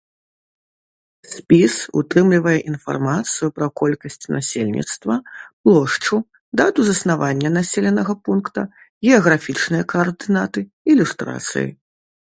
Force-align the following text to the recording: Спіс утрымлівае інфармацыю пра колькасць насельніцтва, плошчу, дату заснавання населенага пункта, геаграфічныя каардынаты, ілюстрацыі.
Спіс 1.33 1.73
утрымлівае 1.99 2.53
інфармацыю 2.71 3.49
пра 3.57 3.67
колькасць 3.81 4.25
насельніцтва, 4.35 5.17
плошчу, 5.69 6.15
дату 6.61 6.79
заснавання 6.91 7.49
населенага 7.61 8.13
пункта, 8.29 8.61
геаграфічныя 9.11 9.83
каардынаты, 9.93 10.59
ілюстрацыі. 10.95 11.67